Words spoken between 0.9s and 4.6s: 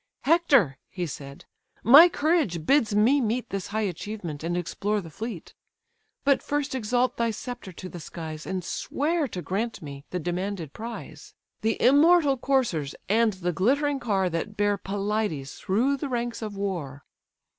said) my courage bids me meet This high achievement, and